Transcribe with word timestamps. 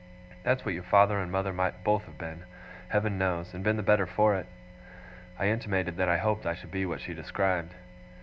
That's 0.41 0.65
what 0.65 0.73
your 0.73 0.81
father 0.81 1.19
and 1.19 1.31
mother 1.31 1.53
might 1.53 1.83
both 1.83 2.05
have 2.05 2.17
been, 2.17 2.45
Heaven 2.87 3.19
knows, 3.19 3.53
and 3.53 3.63
been 3.63 3.77
the 3.77 3.83
better 3.83 4.07
for 4.07 4.33
it.' 4.33 4.47
I 5.37 5.45
intimated 5.49 5.95
that 5.97 6.09
I 6.09 6.17
hoped 6.17 6.47
I 6.47 6.55
should 6.55 6.71
be 6.71 6.87
what 6.87 7.01
she 7.01 7.13
described. 7.13 7.75